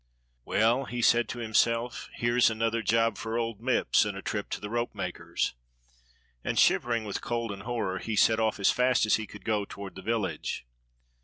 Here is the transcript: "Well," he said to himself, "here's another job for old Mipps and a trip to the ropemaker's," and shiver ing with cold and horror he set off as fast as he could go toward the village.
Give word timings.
"Well," 0.45 0.85
he 0.85 1.03
said 1.03 1.29
to 1.29 1.37
himself, 1.37 2.09
"here's 2.15 2.49
another 2.49 2.81
job 2.81 3.19
for 3.19 3.37
old 3.37 3.61
Mipps 3.61 4.03
and 4.03 4.17
a 4.17 4.23
trip 4.23 4.49
to 4.49 4.59
the 4.59 4.67
ropemaker's," 4.71 5.53
and 6.43 6.57
shiver 6.57 6.91
ing 6.91 7.03
with 7.03 7.21
cold 7.21 7.51
and 7.51 7.61
horror 7.61 7.99
he 7.99 8.15
set 8.15 8.39
off 8.39 8.59
as 8.59 8.71
fast 8.71 9.05
as 9.05 9.17
he 9.17 9.27
could 9.27 9.45
go 9.45 9.63
toward 9.63 9.93
the 9.93 10.01
village. 10.01 10.65